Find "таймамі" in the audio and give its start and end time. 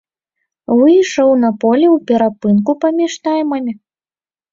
3.29-3.73